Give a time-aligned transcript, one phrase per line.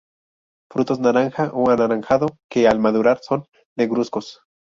[0.71, 3.45] Frutos naranja a anaranjado, que al madurar son
[3.77, 4.41] negruzcos.